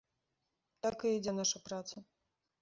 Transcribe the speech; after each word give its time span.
Так 0.85 0.97
і 1.09 1.11
ідзе 1.17 1.35
наша 1.41 1.63
праца. 1.69 1.95